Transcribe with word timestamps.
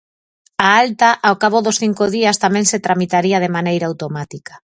A 0.65 0.67
alta, 0.83 1.09
ao 1.27 1.35
cabo 1.43 1.59
dos 1.65 1.79
cinco 1.83 2.03
días, 2.15 2.39
tamén 2.43 2.65
se 2.71 2.81
tramitaría 2.85 3.37
de 3.43 3.53
maneira 3.57 3.85
automática. 3.91 4.53